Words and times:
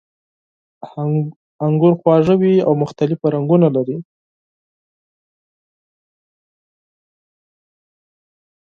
انګور 1.65 1.93
خواږه 1.99 2.35
وي 2.41 2.55
او 2.67 2.73
مختلف 2.83 3.19
رنګونه 3.33 3.67
لري. 3.75 3.97